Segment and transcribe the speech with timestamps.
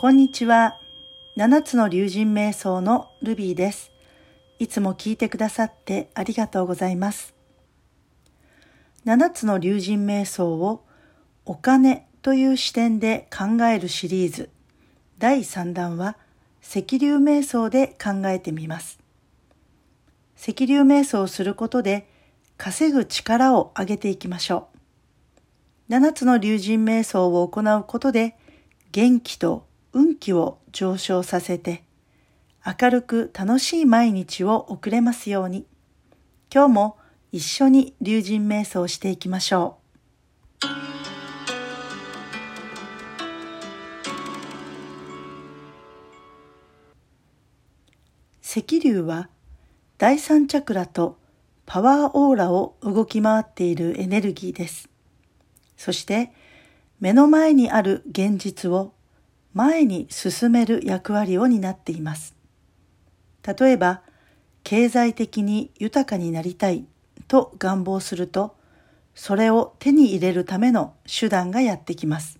[0.00, 0.78] こんにちは。
[1.36, 3.92] 七つの竜神瞑想のルビーです。
[4.58, 7.34] いつも聞いてくださってありがとうございます。
[9.04, 10.86] 七つの竜神瞑想を
[11.44, 14.48] お金という視点で考えるシリーズ
[15.18, 16.16] 第3弾は
[16.62, 19.00] 赤竜瞑想で考えてみます。
[20.38, 22.08] 赤竜瞑想をすることで
[22.56, 24.68] 稼ぐ力を上げていきましょ
[25.90, 25.92] う。
[25.92, 28.38] 7つの竜神瞑想を行うことで
[28.92, 31.82] 元気と運気を上昇させて
[32.64, 35.66] 明るく楽しい毎日を送れますように
[36.52, 36.98] 今日も
[37.32, 39.80] 一緒に竜神瞑想していきましょう。
[48.52, 49.28] 赤竜は
[49.96, 51.18] 第三チャクラと
[51.66, 54.88] パワーオーラを動き回っているエネルギーです。
[55.76, 56.32] そして
[56.98, 58.92] 目の前にある現実を
[59.52, 62.34] 前に進める役割を担っています。
[63.46, 64.02] 例えば、
[64.62, 66.84] 経済的に豊かになりたい
[67.28, 68.56] と願望すると、
[69.14, 72.38] それを手に入れるための手段がやってきます。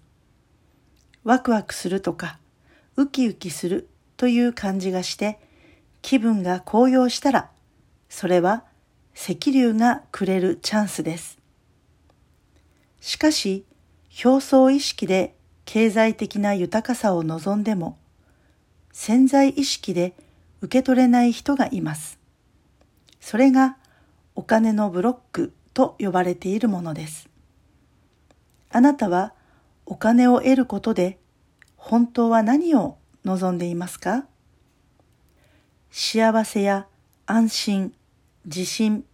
[1.25, 2.39] ワクワクするとか、
[2.97, 5.39] ウキウキするという感じがして、
[6.03, 7.51] 気分が高揚したら
[8.11, 8.65] それは
[9.15, 11.39] 石流がくれるチャンスです。
[13.01, 13.65] しかし、
[14.25, 15.35] 表層意識で
[15.73, 17.97] 経済的な豊かさを望んでも、
[18.91, 20.15] 潜在意識で
[20.63, 22.19] 受け取れない人がいます。
[23.21, 23.77] それが
[24.35, 27.29] お金のブロックと呼ばれているものです。
[28.73, 29.33] あなたは
[29.87, 31.21] お金を得ることで
[31.77, 34.27] 本当は何を望んでいますか？
[35.93, 36.89] 幸せや
[37.27, 37.95] 安心、
[38.45, 39.05] 自信、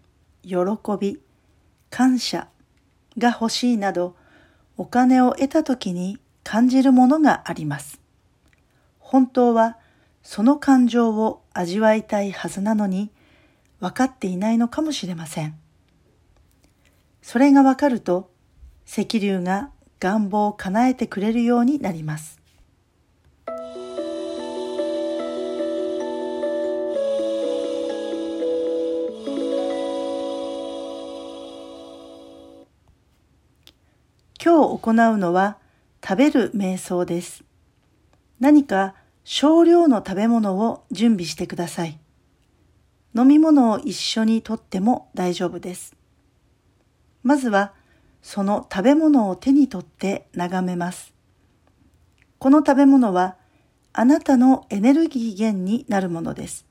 [0.43, 0.57] 喜
[0.99, 1.21] び、
[1.91, 2.49] 感謝
[3.19, 4.17] が欲しいなど、
[4.79, 8.01] お金を得た時に感じるものがあります。
[9.01, 9.79] 本当は
[10.23, 13.11] その感情を味わいたいはずなのに
[13.81, 15.59] 分かっていないのかもしれません。
[17.21, 18.31] それが分かると
[18.87, 22.41] 石流が願望を叶えてくれるようになります。
[34.41, 35.59] 今日行うのは
[36.09, 37.43] 食べる瞑想です。
[38.39, 38.95] 何か
[39.25, 41.99] 少量の食べ物を準備してください。
[43.13, 45.97] 飲み物を一緒にとっても大丈夫です。
[47.25, 47.73] まずは
[48.23, 51.13] その食べ物を手に取って眺めます。
[52.39, 53.35] この食べ物は
[53.93, 56.67] あなたのエネルギー源になるものです。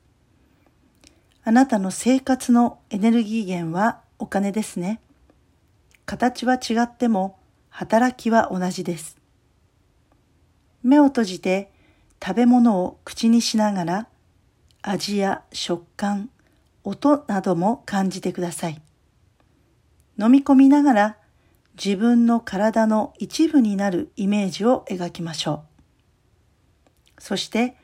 [1.44, 4.98] あなたの生活のエネルギー源はお金ですね。
[6.06, 7.38] 形は違っても
[7.68, 9.25] 働きは同じです。
[10.86, 11.72] 目を閉じて
[12.24, 14.08] 食べ物を口にしながら
[14.82, 16.30] 味や食感、
[16.84, 18.80] 音なども感じてください。
[20.18, 21.16] 飲み込みながら
[21.74, 25.64] 自分の体の一部になるイメージを描きましょ
[27.18, 27.20] う。
[27.20, 27.76] そして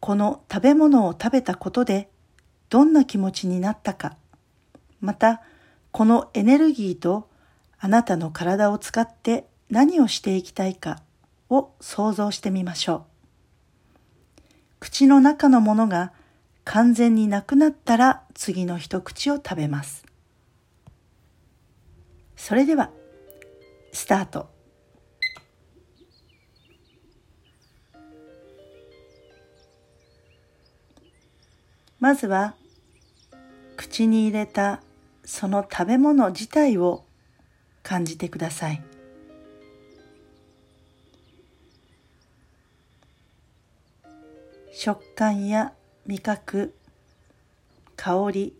[0.00, 2.08] この食べ物を食べたことで
[2.70, 4.16] どんな気持ちになったか、
[5.00, 5.42] また
[5.92, 7.28] このエネルギーと
[7.78, 11.02] あなたの体を使って何をしていきたいか
[11.50, 13.02] を想像してみましょう。
[14.80, 16.12] 口の中のものが
[16.64, 20.04] 完全になくなったら次の一口を食べます。
[22.36, 22.90] それでは、
[23.92, 24.50] スタート。
[31.98, 32.54] まずは、
[33.76, 34.82] 口に入れた
[35.24, 37.04] その食べ物自体を
[37.82, 38.95] 感じてください。
[44.86, 45.72] 食感や
[46.06, 46.72] 味覚、
[47.96, 48.54] 香り、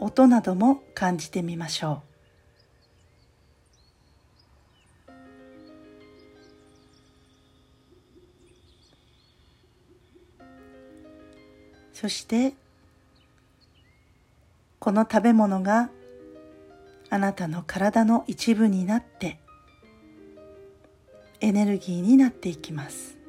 [0.00, 2.02] 音なども感じてみましょ
[5.12, 5.12] う。
[11.92, 12.54] そして
[14.80, 15.90] この食べ物が
[17.10, 19.38] あなたの体の一部になって
[21.40, 23.21] エネルギーになっていきます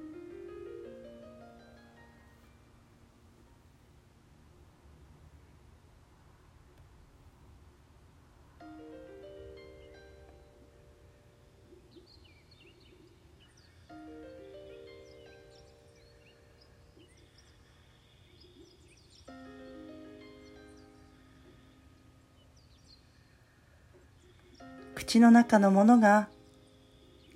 [25.03, 26.29] 口の中のものが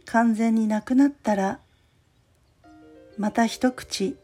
[0.05, 1.59] 完全になくなったら
[3.17, 4.15] また一口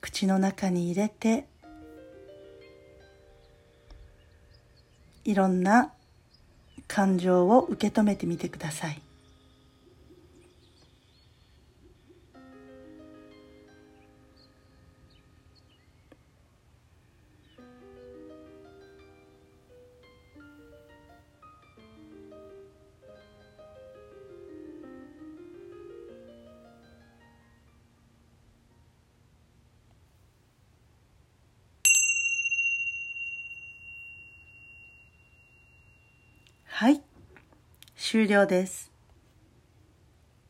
[0.00, 1.46] 口の中に入れて
[5.24, 5.92] いろんな
[6.88, 9.00] 感情を受け止めてみてください。
[36.80, 37.02] はい、
[37.96, 38.92] 終了です。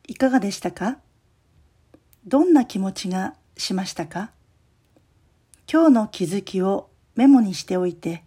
[0.05, 0.99] いかがでしたか？
[2.23, 4.29] どんな気持ちがしましたか？
[5.67, 8.23] 今日の気づきをメモにしておいて、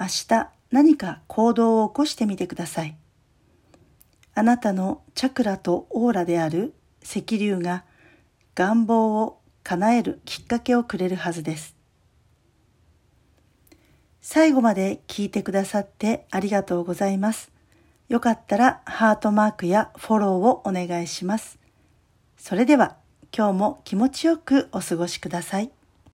[0.00, 2.96] 明日何か行動を起こしてみてください。
[4.34, 7.84] あなたのチャクラとオーラである石流が
[8.56, 11.76] 願望を叶えるきっかけをくれるはずです。
[14.22, 17.50] 最後まで聞いてくださってありがとうございます。
[18.08, 21.58] よかったらハートマークやフォローをお願いします。
[22.36, 22.96] それでは
[23.36, 25.72] 今日も気持ちよくお過ごしください。